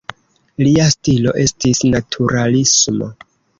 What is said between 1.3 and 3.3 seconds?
estis naturalismo.